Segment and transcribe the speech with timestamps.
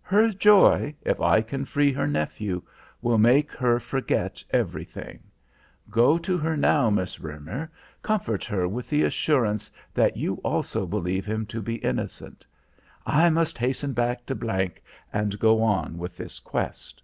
[0.00, 2.62] "Her joy, if I can free her nephew,
[3.02, 5.20] will make her forget everything.
[5.90, 11.26] Go to her now, Miss Roemer, comfort her with the assurance that you also believe
[11.26, 12.46] him to be innocent.
[13.04, 14.70] I must hasten back to G
[15.12, 17.02] and go on with this quest."